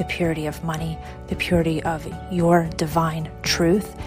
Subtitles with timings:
[0.00, 0.96] the purity of money,
[1.26, 4.00] the purity of your divine truth,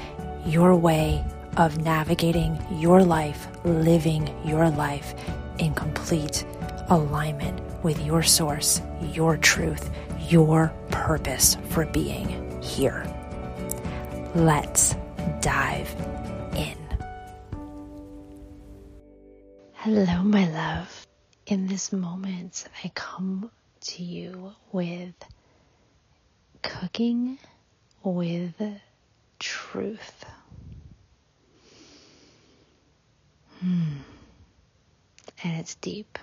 [0.43, 1.23] your way
[1.57, 5.13] of navigating your life, living your life
[5.59, 6.43] in complete
[6.89, 9.91] alignment with your source, your truth,
[10.29, 13.05] your purpose for being here.
[14.33, 14.95] Let's
[15.41, 15.95] dive
[16.55, 16.75] in.
[19.73, 21.05] Hello, my love.
[21.45, 23.51] In this moment, I come
[23.81, 25.13] to you with
[26.63, 27.37] cooking
[28.03, 28.55] with
[29.39, 30.25] truth.
[33.59, 33.97] Hmm.
[35.43, 36.17] And it's deep.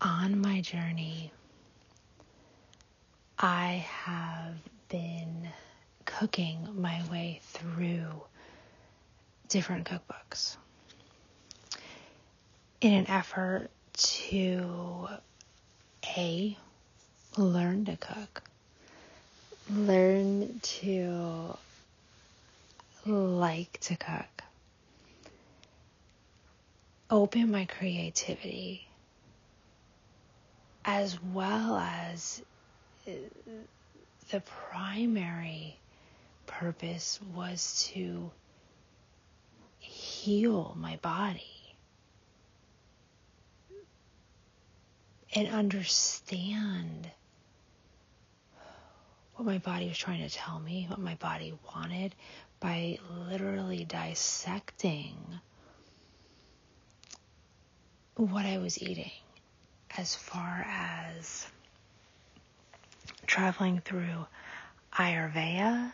[0.00, 1.32] On my journey,
[3.38, 4.56] I have
[4.88, 5.48] been
[6.04, 8.22] cooking my way through
[9.48, 10.56] different cookbooks
[12.80, 15.08] in an effort to
[16.16, 16.56] a
[17.36, 18.42] learn to cook.
[19.70, 21.56] Learn to
[23.06, 24.42] like to cook.
[27.10, 28.86] Open my creativity
[30.84, 32.42] as well as
[33.06, 33.10] uh,
[34.30, 34.40] the
[34.70, 35.76] primary
[36.46, 38.30] purpose was to
[39.80, 41.57] heal my body
[45.38, 47.08] and understand
[49.36, 52.12] what my body was trying to tell me, what my body wanted
[52.58, 52.98] by
[53.30, 55.14] literally dissecting
[58.16, 59.12] what I was eating
[59.96, 61.46] as far as
[63.28, 64.26] traveling through
[64.92, 65.92] Ayurveda,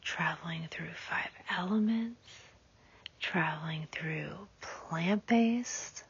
[0.00, 2.20] traveling through five elements,
[3.18, 6.04] traveling through plant based,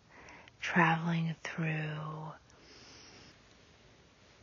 [0.64, 2.32] traveling through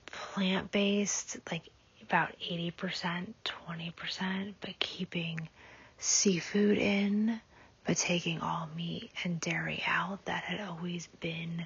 [0.05, 1.63] plant based, like
[2.03, 5.49] about 80%, 20%, but keeping
[5.97, 7.41] seafood in,
[7.87, 10.23] but taking all meat and dairy out.
[10.25, 11.65] That had always been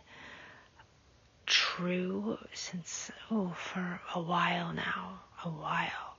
[1.45, 5.19] true since, oh, for a while now.
[5.43, 6.15] A while.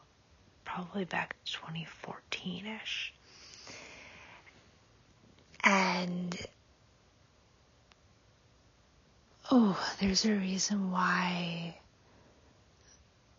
[0.66, 3.14] Probably back 2014 ish.
[5.64, 6.38] And
[9.48, 11.78] Oh, there's a reason why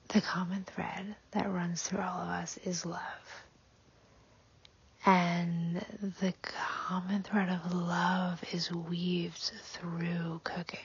[0.07, 3.01] the common thread that runs through all of us is love.
[5.05, 5.83] And
[6.21, 10.79] the common thread of love is weaved through cooking,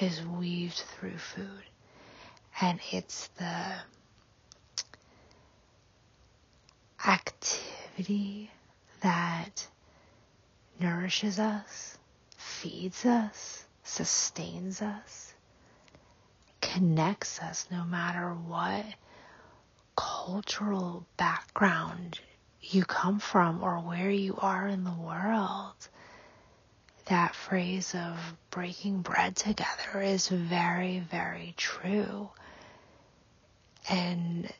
[0.00, 1.64] is weaved through food.
[2.60, 3.74] And it's the
[7.08, 8.52] activity
[9.00, 9.66] that
[10.78, 11.98] nourishes us,
[12.36, 13.61] feeds us,
[13.92, 15.34] sustains us,
[16.62, 18.86] connects us no matter what
[19.96, 22.18] cultural background
[22.62, 25.74] you come from or where you are in the world.
[27.06, 28.16] That phrase of
[28.50, 32.30] breaking bread together is very, very true.
[33.90, 34.50] And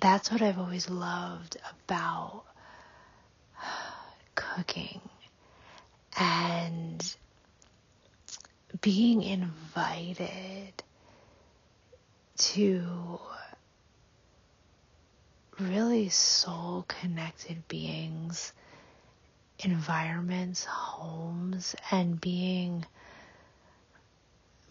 [0.00, 2.42] that's what I've always loved about
[4.34, 5.00] cooking.
[6.18, 7.16] And
[8.84, 10.82] being invited
[12.36, 13.18] to
[15.58, 18.52] really soul connected beings,
[19.58, 22.84] environments, homes, and being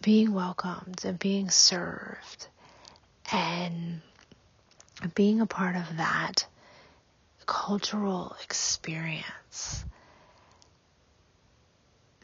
[0.00, 2.46] being welcomed and being served.
[3.32, 4.00] And
[5.16, 6.46] being a part of that
[7.46, 9.84] cultural experience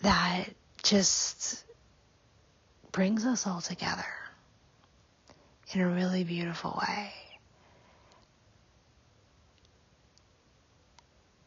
[0.02, 0.44] that
[0.84, 1.64] just
[2.92, 4.06] brings us all together
[5.72, 7.12] in a really beautiful way.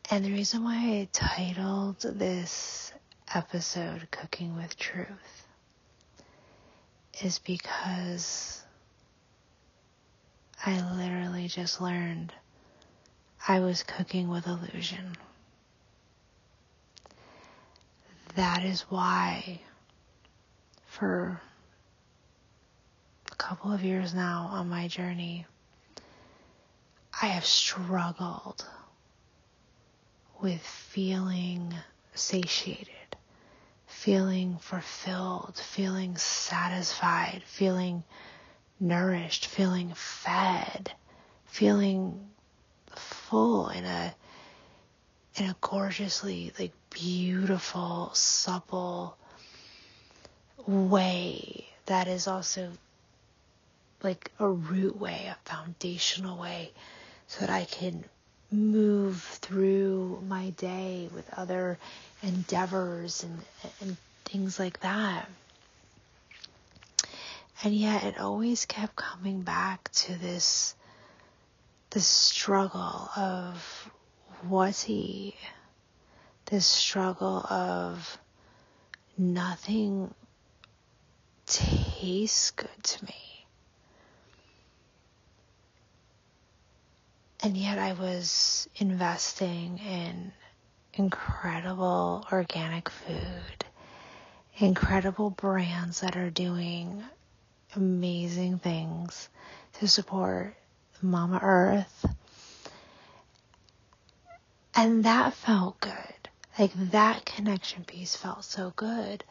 [0.09, 2.93] And the reason why I titled this
[3.33, 5.47] episode Cooking with Truth
[7.21, 8.63] is because
[10.65, 12.33] I literally just learned
[13.47, 15.17] I was cooking with illusion.
[18.35, 19.59] That is why
[20.93, 21.41] for
[23.31, 25.43] a couple of years now on my journey,
[27.19, 28.63] I have struggled
[30.39, 31.73] with feeling
[32.13, 33.17] satiated,
[33.87, 38.03] feeling fulfilled, feeling satisfied, feeling
[38.79, 40.91] nourished, feeling fed,
[41.45, 42.29] feeling
[42.95, 44.13] full in a
[45.37, 49.17] in a gorgeously like beautiful, supple
[50.67, 52.71] way that is also
[54.01, 56.71] like a root way, a foundational way,
[57.27, 58.03] so that I can
[58.51, 61.79] move through my day with other
[62.21, 63.39] endeavors and,
[63.81, 65.27] and things like that.
[67.63, 70.75] And yet it always kept coming back to this
[71.91, 73.89] this struggle of
[74.83, 75.35] he
[76.45, 78.17] this struggle of
[79.17, 80.13] nothing
[81.53, 83.45] tastes good to me.
[87.43, 90.31] And yet I was investing in
[90.93, 93.65] incredible organic food,
[94.57, 97.03] incredible brands that are doing
[97.75, 99.29] amazing things
[99.73, 100.55] to support
[101.01, 102.05] Mama Earth.
[104.73, 106.29] And that felt good.
[106.57, 109.23] Like that connection piece felt so good.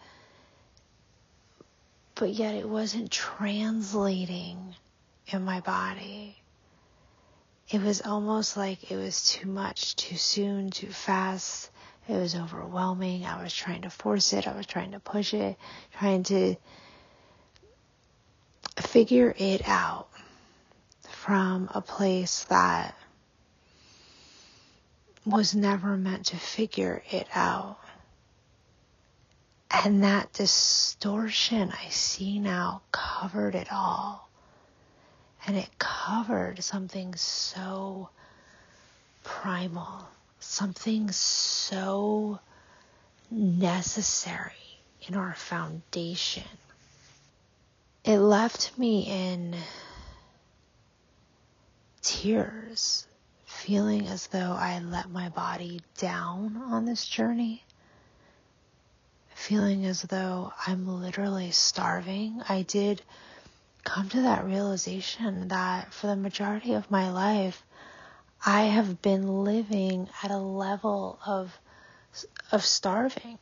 [2.22, 4.76] But yet it wasn't translating
[5.26, 6.36] in my body
[7.68, 11.70] it was almost like it was too much, too soon, too fast.
[12.06, 13.24] It was overwhelming.
[13.24, 14.46] I was trying to force it.
[14.46, 15.56] I was trying to push it,
[15.98, 16.54] trying to
[18.76, 20.08] figure it out
[21.08, 22.94] from a place that
[25.24, 27.78] was never meant to figure it out.
[29.72, 34.28] And that distortion I see now covered it all.
[35.46, 38.10] And it covered something so
[39.24, 40.06] primal,
[40.38, 42.38] something so
[43.30, 44.52] necessary
[45.08, 46.44] in our foundation.
[48.04, 49.56] It left me in
[52.02, 53.06] tears,
[53.46, 57.64] feeling as though I let my body down on this journey,
[59.42, 62.40] feeling as though I'm literally starving.
[62.48, 63.02] I did
[63.82, 67.60] come to that realization that for the majority of my life,
[68.46, 71.58] I have been living at a level of
[72.52, 73.38] of starving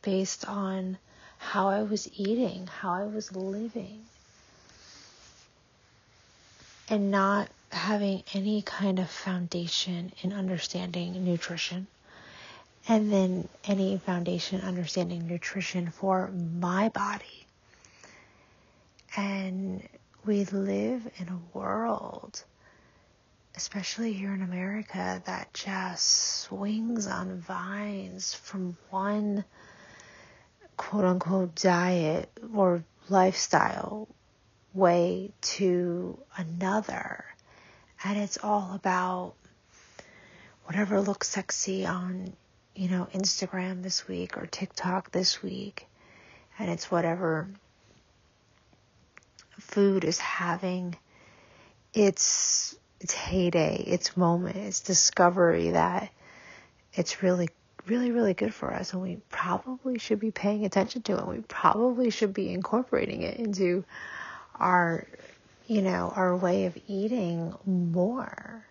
[0.00, 0.96] based on
[1.38, 4.04] how I was eating, how I was living,
[6.88, 11.88] and not having any kind of foundation in understanding nutrition,
[12.88, 17.46] and then any foundation understanding nutrition for my body
[19.16, 19.82] and
[20.26, 22.42] we live in a world,
[23.54, 26.06] especially here in America, that just
[26.42, 29.44] swings on vines from one
[30.76, 34.08] quote unquote diet or lifestyle
[34.74, 37.24] way to another.
[38.04, 39.34] And it's all about
[40.64, 42.34] whatever looks sexy on,
[42.76, 45.86] you know, Instagram this week or TikTok this week.
[46.58, 47.48] And it's whatever
[49.58, 50.96] food is having
[51.92, 56.10] its its heyday, its moment, its discovery that
[56.92, 57.48] it's really
[57.86, 61.26] really really good for us and we probably should be paying attention to it.
[61.26, 63.84] We probably should be incorporating it into
[64.58, 65.06] our
[65.66, 68.64] you know, our way of eating more.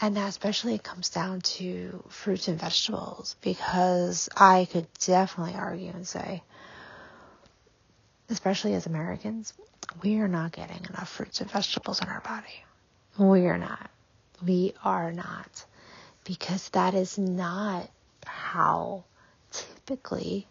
[0.00, 6.06] And that especially comes down to fruits and vegetables because I could definitely argue and
[6.06, 6.42] say,
[8.28, 9.54] especially as Americans,
[10.02, 12.64] we are not getting enough fruits and vegetables in our body.
[13.18, 13.90] We are not.
[14.44, 15.64] We are not.
[16.24, 17.88] Because that is not
[18.26, 19.04] how
[19.50, 20.46] typically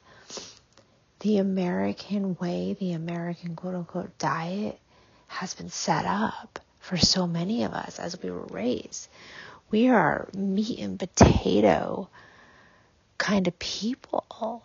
[1.19, 4.79] the American way, the American quote unquote diet
[5.27, 9.09] has been set up for so many of us as we were raised.
[9.71, 12.09] We are meat and potato
[13.17, 14.63] kind of people.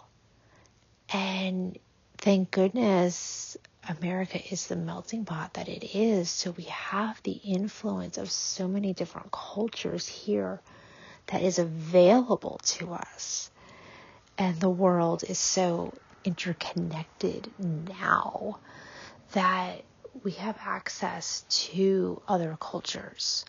[1.08, 1.78] And
[2.18, 3.56] thank goodness
[3.88, 6.28] America is the melting pot that it is.
[6.28, 10.60] So we have the influence of so many different cultures here
[11.28, 13.50] that is available to us.
[14.36, 18.58] And the world is so interconnected now
[19.32, 19.84] that
[20.22, 23.44] we have access to other cultures.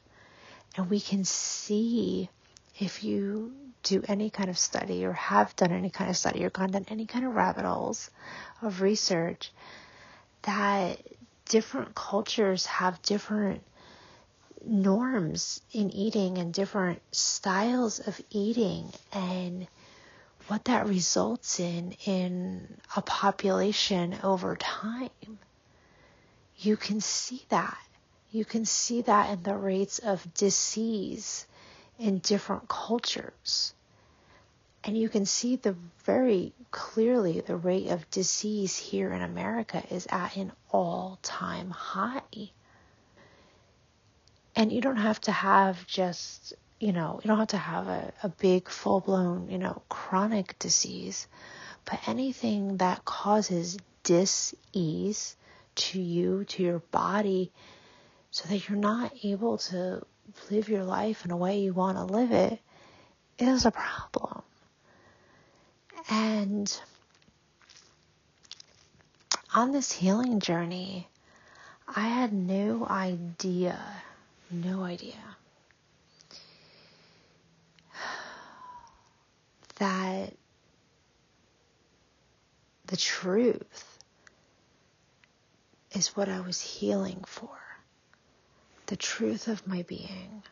[0.77, 2.29] And we can see
[2.79, 3.53] if you
[3.83, 6.85] do any kind of study or have done any kind of study or gone down
[6.87, 8.09] any kind of rabbit holes
[8.61, 9.51] of research
[10.43, 10.99] that
[11.45, 13.61] different cultures have different
[14.63, 19.67] norms in eating and different styles of eating and
[20.47, 25.09] what that results in in a population over time.
[26.61, 27.77] You can see that.
[28.31, 31.47] You can see that in the rates of disease
[31.97, 33.73] in different cultures.
[34.83, 35.75] And you can see the
[36.05, 42.51] very clearly the rate of disease here in America is at an all time high.
[44.55, 48.13] And you don't have to have just, you know, you don't have to have a,
[48.21, 51.27] a big full blown, you know, chronic disease,
[51.85, 55.35] but anything that causes dis-ease
[55.75, 57.51] to you, to your body,
[58.31, 60.05] so that you're not able to
[60.49, 62.59] live your life in a way you want to live it
[63.47, 64.43] is a problem.
[66.09, 66.81] And
[69.55, 71.07] on this healing journey,
[71.87, 73.79] I had no idea,
[74.49, 75.15] no idea
[79.79, 80.33] that
[82.85, 83.90] the truth
[85.91, 87.57] is what I was healing for.
[88.87, 90.43] The truth of my being.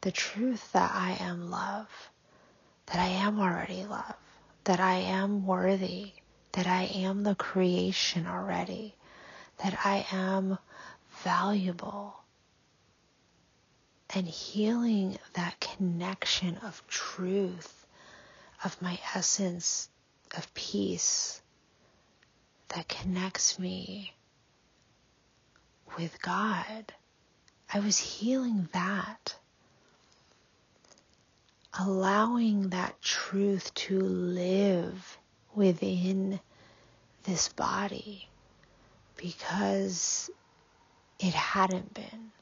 [0.00, 1.88] The truth that I am love.
[2.86, 4.16] That I am already love
[4.64, 6.12] that I am worthy,
[6.52, 8.94] that I am the creation already,
[9.62, 10.58] that I am
[11.24, 12.16] valuable.
[14.14, 17.86] And healing that connection of truth,
[18.64, 19.88] of my essence
[20.36, 21.40] of peace
[22.68, 24.14] that connects me
[25.96, 26.92] with God.
[27.72, 29.36] I was healing that
[31.78, 35.18] allowing that truth to live
[35.54, 36.40] within
[37.24, 38.28] this body
[39.16, 40.30] because
[41.18, 42.32] it hadn't been.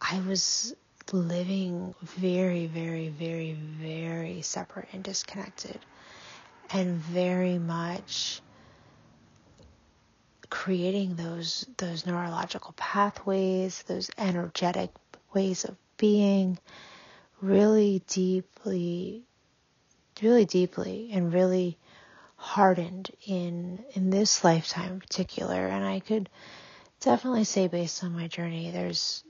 [0.00, 0.74] I was
[1.12, 5.78] living very, very, very, very separate and disconnected,
[6.70, 8.40] and very much
[10.50, 14.90] creating those those neurological pathways, those energetic
[15.34, 16.58] ways of being,
[17.40, 19.24] really deeply,
[20.22, 21.78] really deeply, and really
[22.36, 25.66] hardened in in this lifetime in particular.
[25.66, 26.28] And I could
[27.00, 29.24] definitely say, based on my journey, there's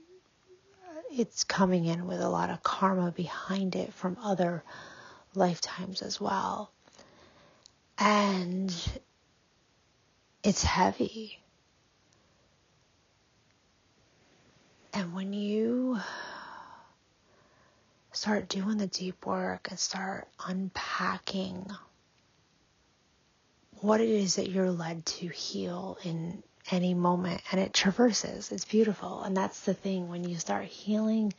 [1.11, 4.63] it's coming in with a lot of karma behind it from other
[5.35, 6.71] lifetimes as well.
[7.97, 8.73] And
[10.43, 11.39] it's heavy.
[14.93, 15.99] And when you
[18.11, 21.65] start doing the deep work and start unpacking
[23.81, 28.65] what it is that you're led to heal in any moment and it traverses it's
[28.65, 29.21] beautiful.
[29.21, 31.33] And that's the thing when you start healing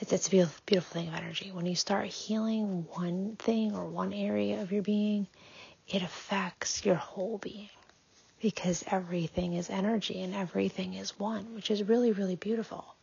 [0.00, 1.50] it's, it's a beautiful, beautiful thing of energy.
[1.50, 5.26] When you start healing one thing or one area of your being
[5.88, 7.70] it affects your whole being
[8.40, 12.94] because everything is energy and everything is one which is really really beautiful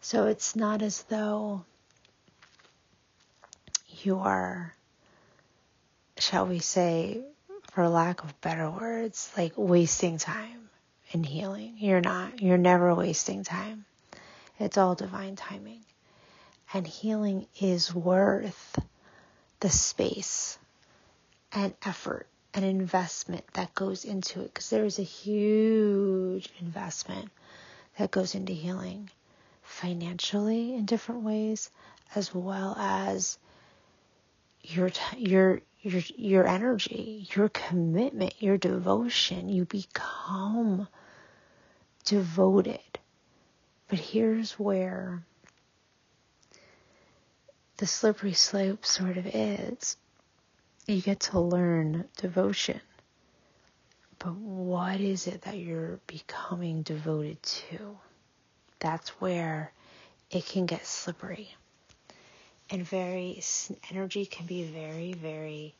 [0.00, 1.64] so it's not as though
[4.04, 4.74] you are,
[6.18, 7.22] shall we say,
[7.72, 10.70] for lack of better words, like wasting time
[11.12, 11.74] in healing.
[11.78, 12.40] You're not.
[12.40, 13.84] You're never wasting time.
[14.58, 15.80] It's all divine timing.
[16.72, 18.78] And healing is worth
[19.60, 20.58] the space
[21.52, 27.30] and effort and investment that goes into it because there is a huge investment
[27.98, 29.10] that goes into healing
[29.62, 31.70] financially in different ways,
[32.14, 33.38] as well as
[34.62, 39.48] your your your your energy, your commitment, your devotion.
[39.48, 40.88] You become
[42.04, 42.80] devoted.
[43.88, 45.22] But here's where
[47.78, 49.96] the slippery slope sort of is.
[50.90, 52.80] You get to learn devotion.
[54.18, 57.96] But what is it that you're becoming devoted to?
[58.80, 59.72] that's where
[60.30, 61.54] it can get slippery.
[62.70, 63.42] And very,
[63.90, 65.74] energy can be very, very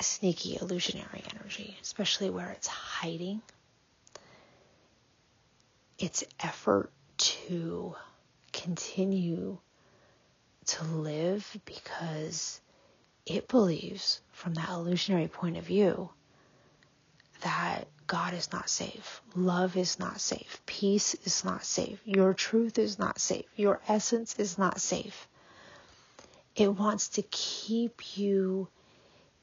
[0.00, 3.42] sneaky, illusionary energy, especially where it's hiding
[5.98, 7.94] its effort to
[8.52, 9.58] continue
[10.66, 12.60] to live because
[13.26, 16.10] it believes, from that illusionary point of view,
[17.42, 19.20] that God is not safe.
[19.34, 20.62] Love is not safe.
[20.64, 22.00] Peace is not safe.
[22.04, 23.46] Your truth is not safe.
[23.56, 25.26] Your essence is not safe.
[26.54, 28.68] It wants to keep you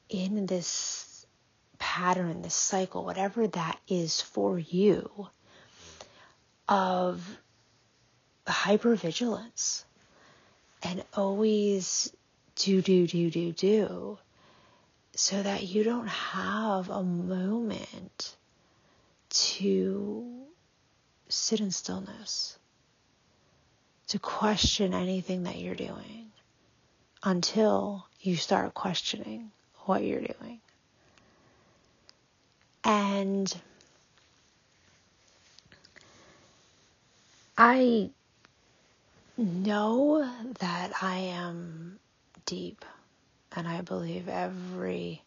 [0.08, 1.26] in this
[1.78, 5.28] pattern, this cycle, whatever that is for you,
[6.68, 7.38] of
[8.46, 9.84] hypervigilance
[10.82, 12.14] and always
[12.56, 14.18] do, do, do, do, do,
[15.14, 18.34] so that you don't have a moment
[19.30, 20.44] to
[21.28, 22.56] sit in stillness,
[24.08, 26.26] to question anything that you're doing
[27.22, 29.50] until you start questioning
[29.86, 30.60] what you're doing.
[32.84, 33.52] And
[37.56, 38.10] I
[39.36, 40.28] know
[40.60, 41.98] that I am
[42.46, 42.84] deep,
[43.54, 45.22] and I believe every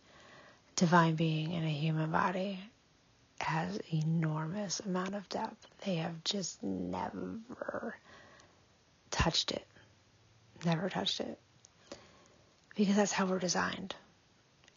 [0.75, 2.59] divine being in a human body
[3.39, 5.67] has enormous amount of depth.
[5.85, 7.95] They have just never
[9.11, 9.65] touched it.
[10.65, 11.39] Never touched it.
[12.75, 13.95] Because that's how we're designed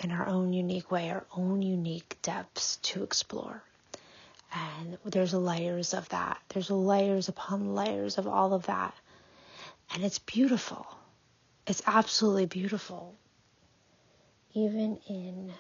[0.03, 3.63] in our own unique way, our own unique depths to explore.
[4.53, 6.39] And there's layers of that.
[6.49, 8.95] There's layers upon layers of all of that.
[9.93, 10.87] And it's beautiful.
[11.71, 13.15] It's absolutely beautiful.
[14.55, 15.53] Even in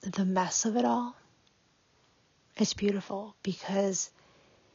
[0.00, 1.16] the mess of it all,
[2.56, 4.12] it's beautiful because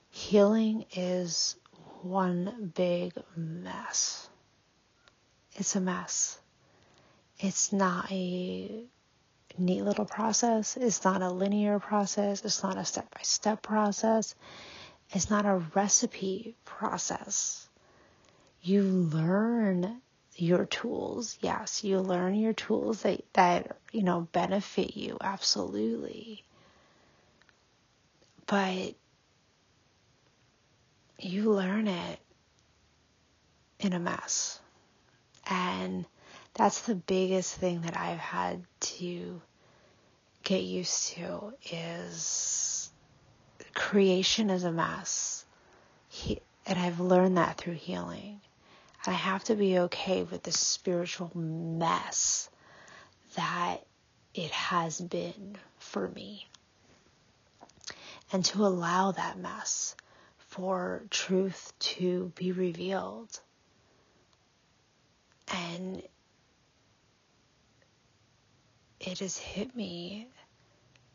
[0.09, 1.55] healing is
[2.01, 4.27] one big mess.
[5.53, 6.37] It's a mess.
[7.39, 8.83] It's not a
[9.57, 10.75] neat little process.
[10.75, 12.43] It's not a linear process.
[12.43, 14.35] It's not a step by step process.
[15.11, 17.69] It's not a recipe process.
[18.61, 20.01] You learn
[20.35, 21.37] your tools.
[21.41, 25.17] Yes, you learn your tools that, that, you know, benefit you.
[25.21, 26.43] Absolutely.
[28.45, 28.95] But
[31.19, 32.19] you learn it
[33.79, 34.59] in a mess.
[35.49, 36.05] And
[36.53, 39.41] that's the biggest thing that I've had to
[40.43, 42.91] get used to is
[43.73, 45.45] creation is a mess.
[46.09, 48.41] He, and I've learned that through healing.
[49.05, 52.49] I have to be okay with the spiritual mess
[53.35, 53.79] that
[54.33, 56.47] it has been for me.
[58.31, 59.95] And to allow that mess
[60.37, 63.39] for truth to be revealed.
[65.51, 66.03] And
[68.99, 70.27] it has hit me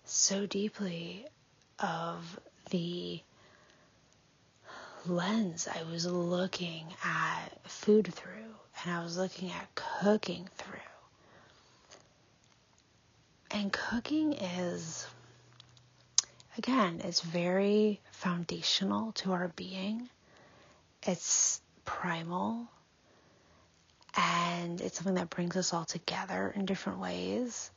[0.04, 1.26] so deeply
[1.78, 3.20] of the
[5.08, 10.78] lens I was looking at food through and I was looking at cooking through.
[13.50, 15.06] And cooking is,
[16.58, 20.08] again, it's very foundational to our being.
[21.02, 22.68] It's primal
[24.16, 27.70] and it's something that brings us all together in different ways.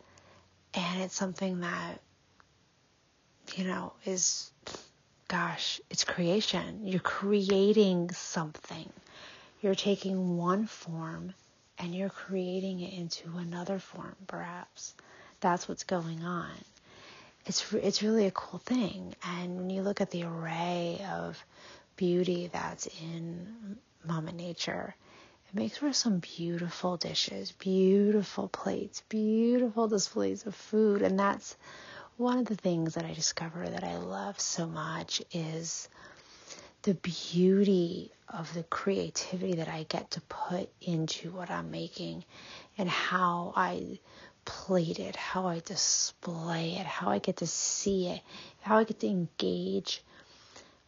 [0.74, 2.00] And it's something that,
[3.56, 4.52] you know, is,
[5.30, 6.82] gosh, it's creation.
[6.84, 8.89] You're creating something.
[9.62, 11.34] You're taking one form
[11.78, 14.96] and you're creating it into another form, perhaps.
[15.39, 16.50] That's what's going on.
[17.46, 19.13] It's, it's really a cool thing.
[19.24, 21.42] And when you look at the array of
[21.96, 24.96] beauty that's in Mama Nature,
[25.48, 31.04] it makes for some beautiful dishes, beautiful plates, beautiful displays of food.
[31.04, 31.56] And that's
[32.19, 35.88] one of the things that I discover that I love so much is
[36.82, 42.25] the beauty of the creativity that I get to put into what I'm making
[42.77, 43.99] and how I
[44.43, 48.21] plate it, how I display it, how I get to see it,
[48.60, 50.03] how I get to engage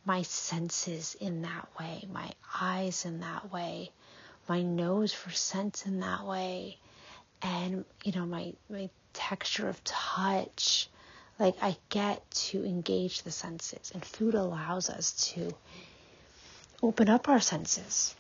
[0.04, 3.92] my senses in that way, my eyes in that way,
[4.50, 6.78] my nose for scent in that way
[7.42, 10.90] and you know my my texture of touch
[11.42, 15.54] like i get to engage the senses and food allows us to
[16.84, 18.16] open up our senses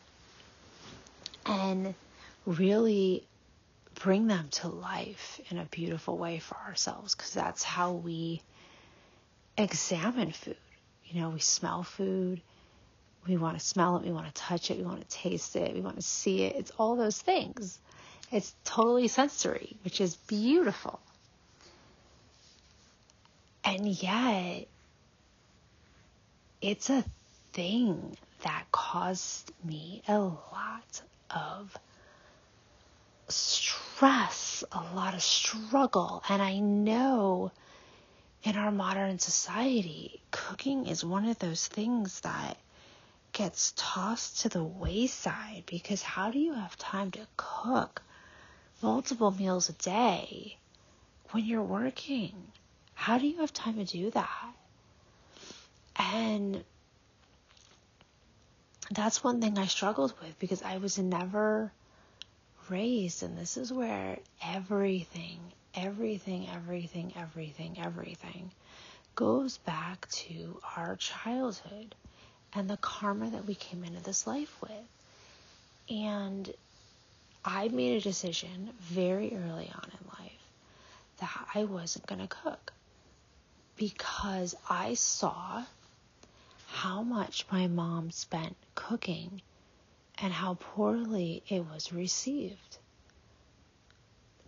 [1.46, 1.94] and
[2.46, 3.26] really
[3.96, 8.42] bring them to life in a beautiful way for ourselves because that's how we
[9.58, 10.58] examine food
[11.06, 12.42] you know we smell food
[13.28, 15.76] we want to smell it, we want to touch it, we want to taste it,
[15.76, 16.56] we want to see it.
[16.56, 17.78] It's all those things.
[18.32, 21.00] It's totally sensory, which is beautiful.
[23.64, 24.68] And yet,
[26.62, 27.04] it's a
[27.54, 31.78] thing that caused me a lot of
[33.28, 36.24] stress, a lot of struggle.
[36.28, 37.52] And I know
[38.44, 42.58] in our modern society, cooking is one of those things that
[43.32, 48.02] gets tossed to the wayside because how do you have time to cook
[48.82, 50.58] multiple meals a day
[51.30, 52.34] when you're working.
[53.02, 54.54] How do you have time to do that?
[55.96, 56.64] And
[58.92, 61.72] that's one thing I struggled with because I was never
[62.70, 65.40] raised, and this is where everything,
[65.74, 68.52] everything, everything, everything, everything
[69.16, 71.96] goes back to our childhood
[72.54, 75.90] and the karma that we came into this life with.
[75.90, 76.54] And
[77.44, 80.52] I made a decision very early on in life
[81.20, 82.74] that I wasn't going to cook
[83.76, 85.64] because I saw
[86.68, 89.42] how much my mom spent cooking
[90.18, 92.78] and how poorly it was received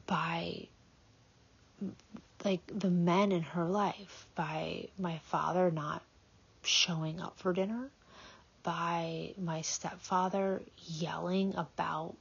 [0.06, 0.68] by
[2.46, 6.02] like the men in her life by my father not
[6.64, 7.90] showing up for dinner
[8.64, 12.16] by my stepfather yelling about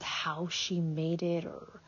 [0.00, 1.80] how she made it or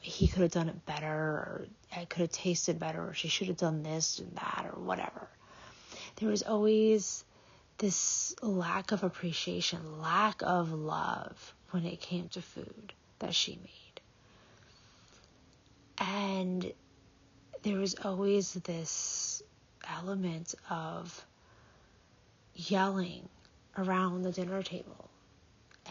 [0.00, 3.48] he could have done it better or it could have tasted better or she should
[3.48, 5.28] have done this and that or whatever.
[6.16, 7.24] There was always
[7.78, 14.00] this lack of appreciation lack of love when it came to food that she made.
[15.98, 16.72] And
[17.62, 19.42] there was always this
[19.88, 21.24] element of
[22.54, 23.28] yelling
[23.76, 25.10] around the dinner table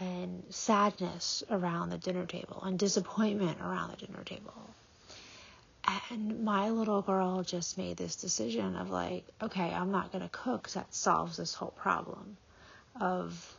[0.00, 4.70] and sadness around the dinner table and disappointment around the dinner table.
[6.10, 10.30] And my little girl just made this decision of like, okay, I'm not going to
[10.30, 12.36] cook that solves this whole problem
[13.00, 13.54] of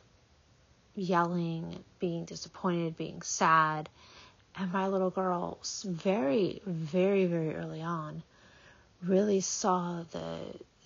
[0.95, 3.89] yelling, being disappointed, being sad.
[4.55, 8.23] And my little girl, very, very, very early on,
[9.03, 10.37] really saw the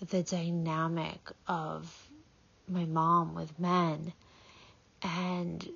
[0.08, 2.10] the dynamic of
[2.70, 4.14] my mom with men
[5.02, 5.68] and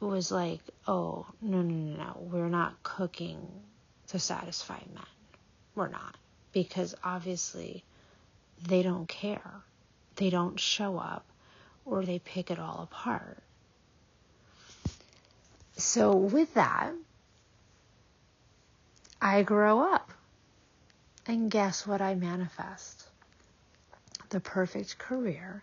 [0.00, 3.46] was like, oh, no, no, no, no, we're not cooking
[4.08, 5.04] to satisfy men.
[5.74, 6.16] We're not.
[6.52, 7.84] Because obviously
[8.66, 9.62] they don't care.
[10.16, 11.24] They don't show up
[11.84, 13.38] or they pick it all apart.
[15.76, 16.92] So, with that,
[19.20, 20.12] I grow up.
[21.26, 23.04] And guess what I manifest?
[24.28, 25.62] The perfect career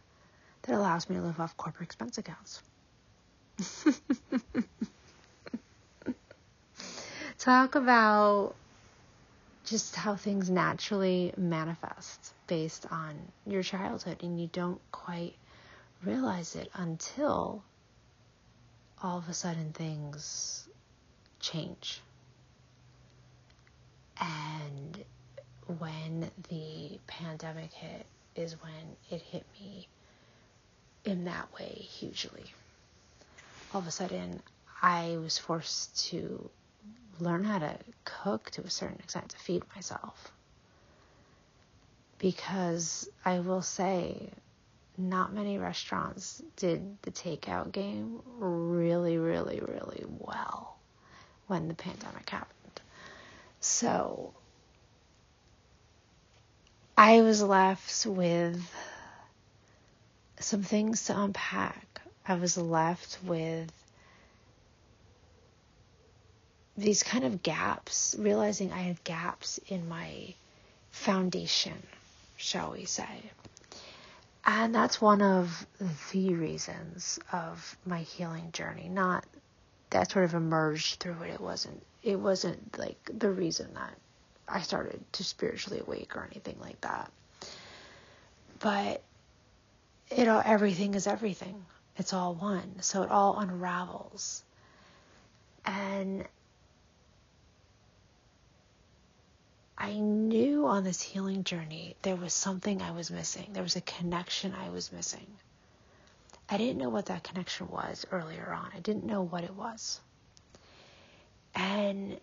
[0.64, 2.62] that allows me to live off corporate expense accounts.
[7.38, 8.56] Talk about
[9.66, 15.36] just how things naturally manifest based on your childhood, and you don't quite
[16.04, 17.64] realize it until
[19.02, 20.68] all of a sudden things
[21.40, 22.02] change.
[24.20, 25.04] And
[25.80, 29.88] when the pandemic hit, is when it hit me
[31.04, 32.46] in that way hugely
[33.74, 34.42] all of a sudden
[34.82, 36.50] I was forced to
[37.20, 40.32] learn how to cook to a certain extent to feed myself.
[42.18, 44.30] Because I will say,
[44.98, 50.78] not many restaurants did the takeout game really, really, really well
[51.48, 52.82] when the pandemic happened.
[53.60, 54.34] So
[56.98, 58.62] I was left with
[60.40, 63.72] some things to unpack I was left with
[66.78, 70.34] these kind of gaps, realizing I had gaps in my
[70.92, 71.82] foundation,
[72.38, 73.32] shall we say.
[74.46, 75.66] And that's one of
[76.12, 78.90] the reasons of my healing journey.
[78.90, 79.26] Not
[79.92, 81.32] that sort of emerged through it.
[81.32, 83.94] It wasn't it wasn't like the reason that
[84.48, 87.12] I started to spiritually awake or anything like that.
[88.60, 89.04] But
[90.10, 91.66] it all everything is everything.
[92.02, 92.82] It's all one.
[92.82, 94.42] So it all unravels.
[95.64, 96.26] And
[99.78, 103.52] I knew on this healing journey there was something I was missing.
[103.54, 105.28] There was a connection I was missing.
[106.50, 108.72] I didn't know what that connection was earlier on.
[108.76, 110.02] I didn't know what it was.
[111.54, 112.20] And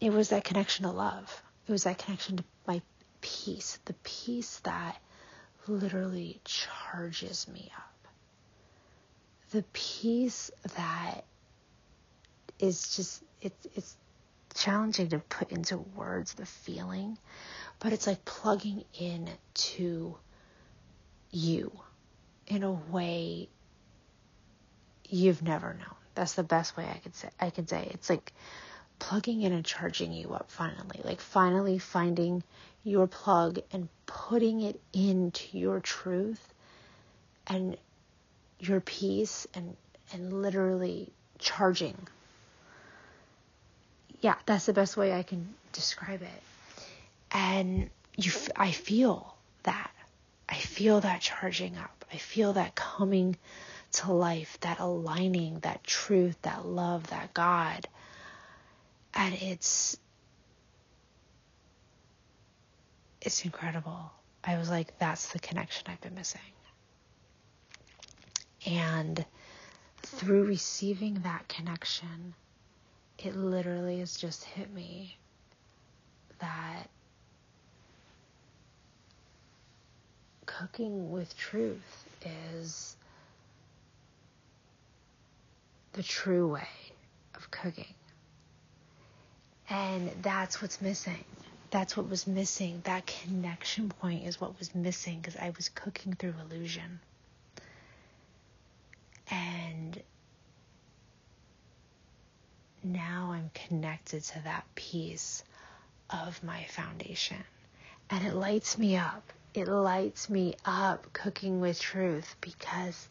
[0.00, 1.42] it was that connection to love.
[1.66, 2.80] It was that connection to my
[3.20, 4.96] peace, the peace that
[5.66, 7.93] literally charges me up
[9.54, 11.22] the piece that
[12.58, 13.96] is just it's it's
[14.52, 17.16] challenging to put into words the feeling,
[17.78, 20.16] but it's like plugging in to
[21.30, 21.70] you
[22.48, 23.48] in a way
[25.08, 25.94] you've never known.
[26.16, 27.88] That's the best way I could say I can say.
[27.92, 28.32] It's like
[28.98, 31.00] plugging in and charging you up finally.
[31.04, 32.42] Like finally finding
[32.82, 36.52] your plug and putting it into your truth
[37.46, 37.76] and
[38.68, 39.76] your peace and
[40.12, 41.96] and literally charging
[44.24, 46.42] yeah, that's the best way I can describe it.
[47.30, 49.90] And you, I feel that.
[50.48, 52.06] I feel that charging up.
[52.10, 53.36] I feel that coming
[53.92, 57.86] to life, that aligning, that truth, that love, that God.
[59.12, 59.98] And it's
[63.20, 64.10] it's incredible.
[64.42, 66.40] I was like, that's the connection I've been missing.
[68.66, 69.24] And
[70.02, 72.34] through receiving that connection,
[73.18, 75.16] it literally has just hit me
[76.40, 76.88] that
[80.46, 82.96] cooking with truth is
[85.92, 86.68] the true way
[87.34, 87.94] of cooking.
[89.68, 91.24] And that's what's missing.
[91.70, 92.82] That's what was missing.
[92.84, 97.00] That connection point is what was missing because I was cooking through illusion.
[99.30, 100.00] And
[102.82, 105.42] now I'm connected to that piece
[106.08, 107.42] of my foundation.
[108.08, 109.32] And it lights me up.
[109.52, 113.08] It lights me up cooking with truth because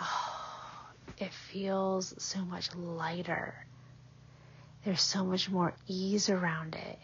[0.00, 3.66] oh, it feels so much lighter.
[4.84, 6.98] There's so much more ease around it.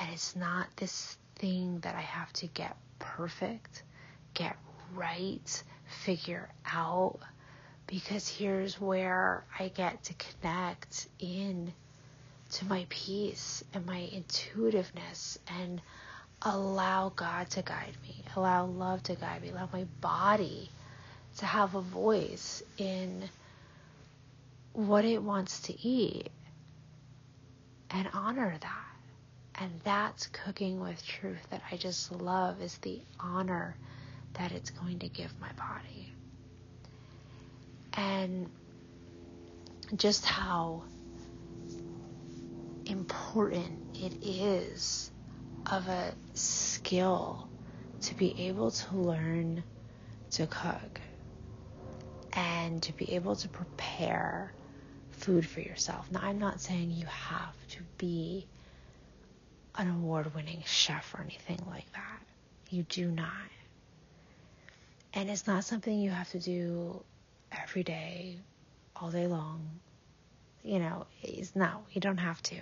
[0.00, 3.82] And it's not this thing that I have to get perfect,
[4.32, 4.56] get
[4.94, 5.62] right,
[6.04, 7.18] figure out
[7.86, 11.72] because here's where I get to connect in
[12.52, 15.80] to my peace and my intuitiveness and
[16.42, 20.70] allow God to guide me, allow love to guide me, allow my body
[21.38, 23.24] to have a voice in
[24.72, 26.30] what it wants to eat
[27.90, 29.60] and honor that.
[29.60, 33.76] And that's cooking with truth that I just love is the honor
[34.34, 36.13] that it's going to give my body
[37.96, 38.50] and
[39.96, 40.82] just how
[42.86, 45.10] important it is
[45.70, 47.48] of a skill
[48.02, 49.62] to be able to learn
[50.30, 51.00] to cook
[52.32, 54.52] and to be able to prepare
[55.12, 56.10] food for yourself.
[56.10, 58.46] Now, I'm not saying you have to be
[59.76, 62.20] an award winning chef or anything like that.
[62.70, 63.30] You do not.
[65.14, 67.02] And it's not something you have to do
[67.62, 68.38] every day,
[68.96, 69.68] all day long.
[70.62, 72.56] You know, is no, you don't have to.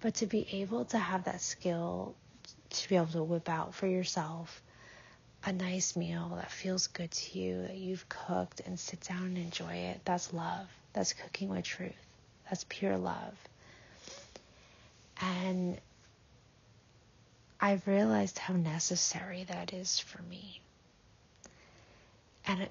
[0.00, 2.14] But to be able to have that skill
[2.70, 4.62] to be able to whip out for yourself
[5.44, 9.38] a nice meal that feels good to you, that you've cooked and sit down and
[9.38, 10.66] enjoy it, that's love.
[10.92, 11.92] That's cooking with truth.
[12.44, 13.36] That's pure love.
[15.20, 15.78] And
[17.60, 20.60] I've realized how necessary that is for me.
[22.46, 22.70] And it,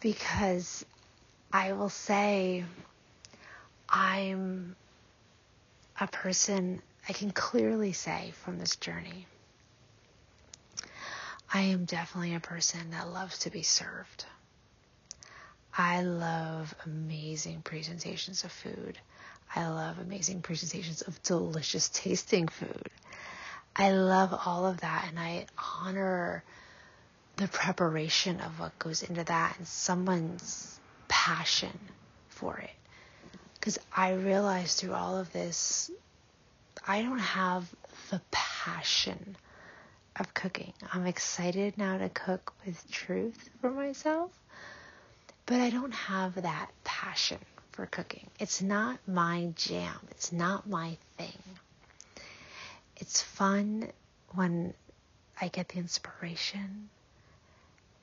[0.00, 0.84] because
[1.52, 2.64] I will say
[3.88, 4.76] I'm
[6.00, 9.26] a person, I can clearly say from this journey,
[11.52, 14.26] I am definitely a person that loves to be served.
[15.76, 18.98] I love amazing presentations of food.
[19.54, 22.88] I love amazing presentations of delicious tasting food.
[23.74, 25.46] I love all of that and I
[25.82, 26.44] honor
[27.38, 31.78] the preparation of what goes into that and someone's passion
[32.28, 32.70] for it.
[33.54, 35.88] Because I realized through all of this,
[36.86, 37.72] I don't have
[38.10, 39.36] the passion
[40.16, 40.72] of cooking.
[40.92, 44.32] I'm excited now to cook with truth for myself,
[45.46, 47.38] but I don't have that passion
[47.70, 48.26] for cooking.
[48.40, 51.38] It's not my jam, it's not my thing.
[52.96, 53.92] It's fun
[54.34, 54.74] when
[55.40, 56.88] I get the inspiration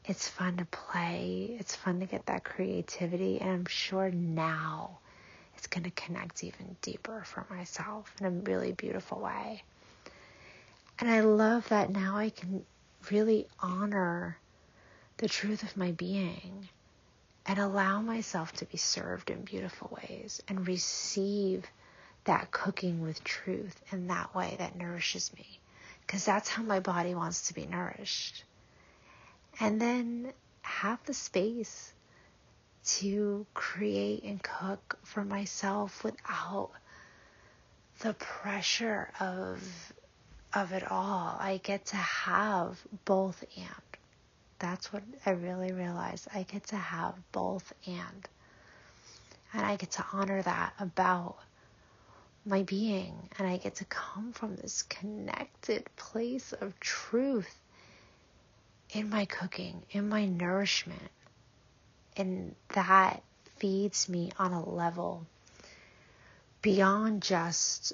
[0.08, 1.56] it's fun to play.
[1.60, 3.40] It's fun to get that creativity.
[3.42, 5.00] And I'm sure now
[5.58, 9.64] it's going to connect even deeper for myself in a really beautiful way.
[11.00, 12.66] And I love that now I can
[13.12, 14.38] really honor
[15.18, 16.70] the truth of my being
[17.48, 21.66] and allow myself to be served in beautiful ways and receive
[22.26, 25.60] that cooking with truth in that way that nourishes me.
[26.06, 28.44] Because that's how my body wants to be nourished
[29.60, 31.94] and then have the space
[32.86, 36.72] to create and cook for myself without
[38.00, 39.94] the pressure of
[40.54, 41.36] of it all.
[41.40, 44.00] I get to have both and.
[44.60, 46.28] That's what I really realized.
[46.34, 48.30] I get to have both and.
[49.54, 51.38] And I get to honor that about
[52.46, 53.30] my being.
[53.38, 57.54] And I get to come from this connected place of truth
[58.92, 61.12] in my cooking, in my nourishment.
[62.18, 63.24] And that
[63.58, 65.26] feeds me on a level
[66.62, 67.94] beyond just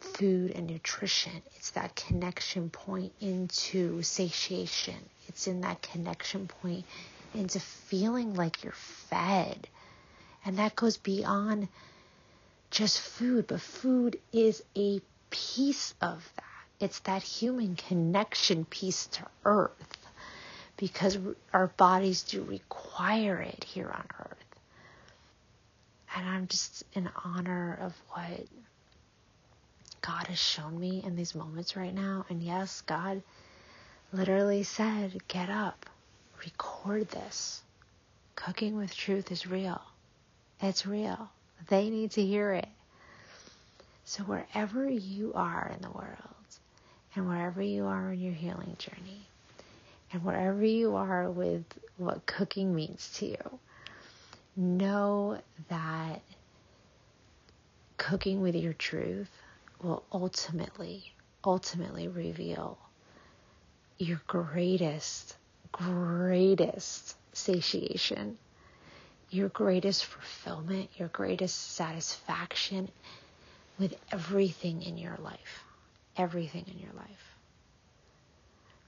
[0.00, 1.42] food and nutrition.
[1.56, 4.96] It's that connection point into satiation.
[5.28, 6.84] It's in that connection point
[7.34, 9.68] into feeling like you're fed.
[10.44, 11.68] And that goes beyond
[12.70, 16.44] just food, but food is a piece of that.
[16.80, 20.07] It's that human connection piece to earth
[20.78, 21.18] because
[21.52, 24.44] our bodies do require it here on earth.
[26.16, 28.46] And I'm just in honor of what
[30.00, 32.24] God has shown me in these moments right now.
[32.30, 33.22] And yes, God
[34.12, 35.84] literally said, Get up,
[36.42, 37.60] record this.
[38.36, 39.82] Cooking with truth is real.
[40.60, 41.28] It's real.
[41.68, 42.68] They need to hear it.
[44.04, 46.16] So, wherever you are in the world,
[47.14, 49.27] and wherever you are in your healing journey,
[50.12, 51.64] and wherever you are with
[51.96, 53.58] what cooking means to you,
[54.56, 56.22] know that
[57.96, 59.30] cooking with your truth
[59.82, 61.12] will ultimately,
[61.44, 62.78] ultimately reveal
[63.98, 65.36] your greatest,
[65.72, 68.38] greatest satiation,
[69.30, 72.88] your greatest fulfillment, your greatest satisfaction
[73.78, 75.64] with everything in your life.
[76.16, 77.27] Everything in your life.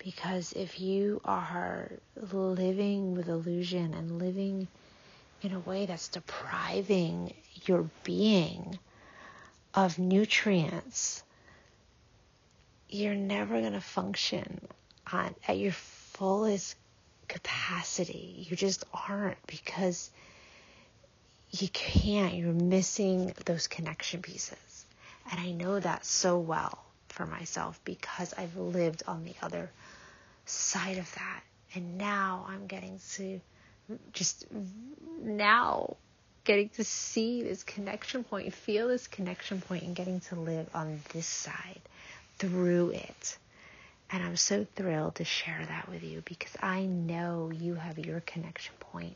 [0.02, 1.90] Because if you are
[2.32, 4.66] living with illusion and living
[5.42, 7.34] in a way that's depriving
[7.66, 8.78] your being
[9.74, 11.22] of nutrients,
[12.88, 14.66] you're never going to function
[15.12, 16.76] on at your fullest
[17.28, 18.46] capacity.
[18.48, 20.10] You just aren't because
[21.50, 22.34] you can't.
[22.34, 24.86] You're missing those connection pieces.
[25.30, 26.78] And I know that so well
[27.12, 29.70] for myself because I've lived on the other
[30.46, 31.42] side of that.
[31.74, 33.40] And now I'm getting to
[34.12, 34.46] just
[35.22, 35.96] now
[36.44, 41.00] getting to see this connection point, feel this connection point, and getting to live on
[41.12, 41.80] this side
[42.38, 43.38] through it.
[44.10, 48.20] And I'm so thrilled to share that with you because I know you have your
[48.20, 49.14] connection point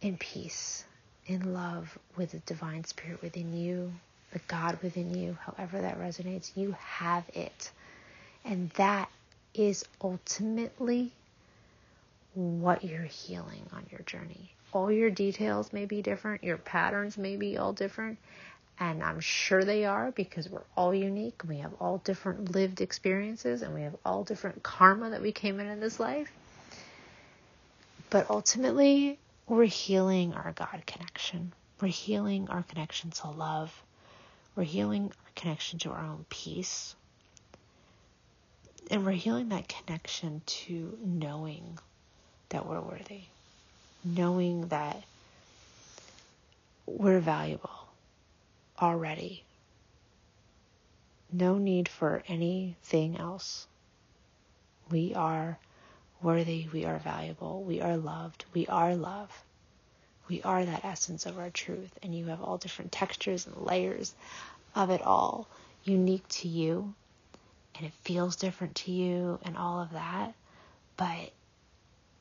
[0.00, 0.84] in peace,
[1.26, 3.92] in love with the divine spirit within you,
[4.32, 7.70] the God within you, however that resonates, you have it.
[8.44, 9.08] And that
[9.54, 11.12] is ultimately
[12.34, 14.52] what you're healing on your journey.
[14.72, 18.18] All your details may be different, your patterns may be all different,
[18.78, 21.42] and I'm sure they are because we're all unique.
[21.48, 25.60] We have all different lived experiences and we have all different karma that we came
[25.60, 26.30] in in this life.
[28.10, 31.52] But ultimately, we're healing our God connection.
[31.80, 33.72] We're healing our connection to love.
[34.56, 36.96] We're healing our connection to our own peace.
[38.90, 41.78] And we're healing that connection to knowing
[42.48, 43.24] that we're worthy,
[44.02, 45.02] knowing that
[46.86, 47.88] we're valuable
[48.80, 49.44] already.
[51.30, 53.66] No need for anything else.
[54.90, 55.58] We are
[56.22, 59.42] worthy, we are valuable, we are loved, we are love.
[60.28, 64.14] We are that essence of our truth, and you have all different textures and layers
[64.74, 65.46] of it all
[65.84, 66.94] unique to you,
[67.76, 70.34] and it feels different to you, and all of that.
[70.96, 71.30] But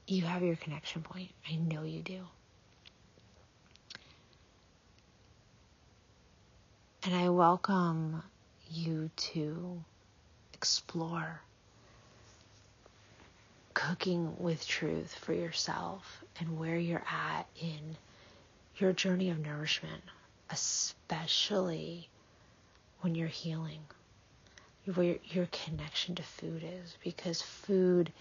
[0.07, 1.31] you have your connection point.
[1.49, 2.21] I know you do.
[7.03, 8.23] And I welcome
[8.69, 9.83] you to
[10.53, 11.41] explore
[13.75, 17.95] cooking with truth for yourself and where you're at in
[18.77, 20.01] your journey of nourishment,
[20.49, 22.09] especially
[23.01, 23.81] when you're healing,
[24.95, 28.11] where your connection to food is, because food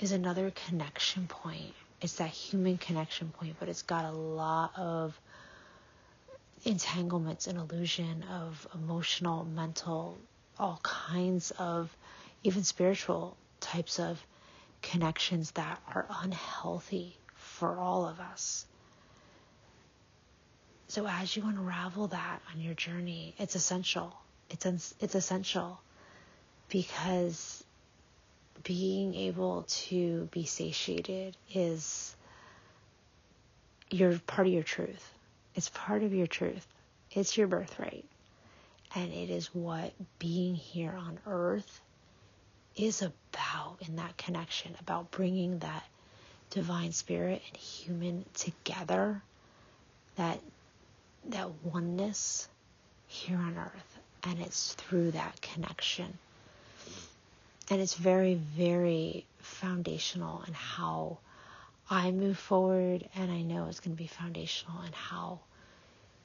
[0.00, 1.74] is another connection point.
[2.00, 5.18] It's that human connection point, but it's got a lot of
[6.64, 10.18] entanglements and illusion of emotional, mental,
[10.58, 11.94] all kinds of
[12.42, 14.24] even spiritual types of
[14.82, 18.66] connections that are unhealthy for all of us.
[20.88, 24.14] So as you unravel that on your journey, it's essential.
[24.50, 25.80] It's it's essential
[26.70, 27.62] because
[28.64, 32.16] being able to be satiated is
[33.90, 35.12] your part of your truth.
[35.54, 36.66] It's part of your truth.
[37.12, 38.04] It's your birthright.
[38.94, 41.80] And it is what being here on earth
[42.76, 43.14] is about
[43.86, 45.84] in that connection, about bringing that
[46.50, 49.22] divine spirit and human together,
[50.16, 50.40] that
[51.26, 52.48] that oneness
[53.06, 53.98] here on earth.
[54.24, 56.18] And it's through that connection.
[57.70, 61.18] And it's very, very foundational in how
[61.90, 65.40] I move forward, and I know it's going to be foundational in how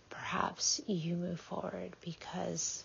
[0.09, 2.83] perhaps you move forward because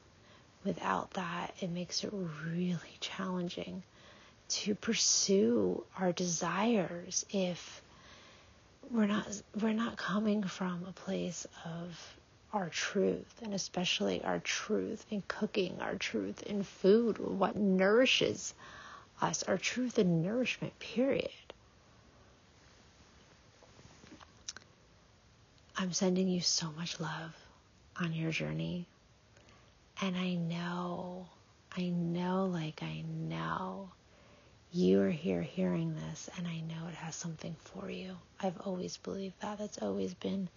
[0.64, 3.83] without that, it makes it really challenging
[4.49, 7.82] to pursue our desires if
[8.90, 9.26] we're not
[9.61, 12.16] we're not coming from a place of
[12.53, 18.55] our truth and especially our truth in cooking our truth in food what nourishes
[19.20, 21.28] us our truth in nourishment period.
[25.76, 27.34] I'm sending you so much love
[28.01, 28.86] on your journey
[30.01, 31.26] and i know
[31.76, 33.90] i know like i know
[34.71, 38.16] you are here hearing this, and I know it has something for you.
[38.39, 39.59] I've always believed that.
[39.59, 40.49] That's always been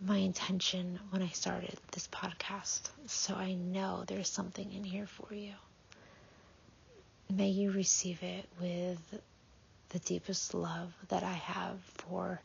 [0.00, 2.80] my intention when I started this podcast.
[3.06, 5.52] So I know there's something in here for you.
[7.28, 9.20] May you receive it with
[9.90, 12.40] the deepest love that I have for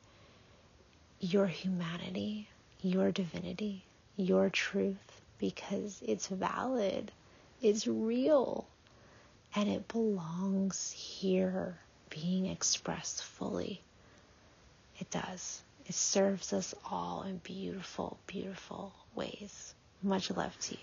[1.20, 2.48] your humanity,
[2.82, 3.84] your divinity,
[4.18, 7.12] your truth, because it's valid,
[7.62, 8.68] it's real
[9.56, 11.78] and it belongs here
[12.10, 13.82] being expressed fully.
[15.00, 15.62] It does.
[15.88, 19.74] It serves us all in beautiful, beautiful ways.
[20.04, 20.80] Much love to you.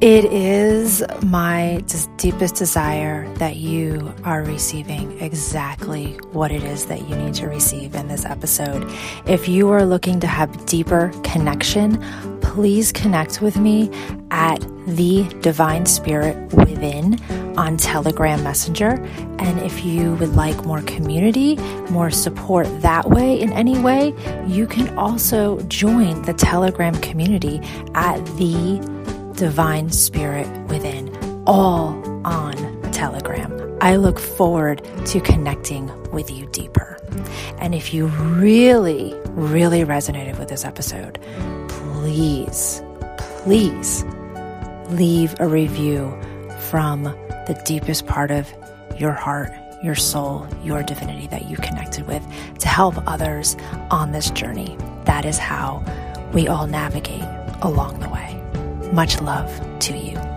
[0.00, 1.84] It is my
[2.16, 7.94] deepest desire that you are receiving exactly what it is that you need to receive
[7.94, 8.90] in this episode.
[9.26, 12.02] If you are looking to have deeper connection,
[12.50, 13.88] please connect with me
[14.32, 17.16] at the Divine Spirit Within
[17.56, 19.00] on Telegram Messenger.
[19.38, 21.54] And if you would like more community,
[21.90, 24.12] more support that way in any way,
[24.48, 27.60] you can also join the Telegram community
[27.94, 28.80] at the
[29.36, 31.08] divine spirit within,
[31.46, 31.94] all
[32.26, 33.78] on Telegram.
[33.80, 36.98] I look forward to connecting with you deeper.
[37.58, 41.20] And if you really, really resonated with this episode,
[42.00, 42.82] please,
[43.18, 44.04] please
[44.88, 46.18] leave a review
[46.70, 48.50] from the deepest part of
[48.96, 52.22] your heart, your soul, your divinity that you connected with
[52.58, 53.54] to help others
[53.90, 54.78] on this journey.
[55.04, 55.84] That is how
[56.32, 57.24] we all navigate
[57.60, 58.42] along the way.
[58.92, 60.29] Much love to you.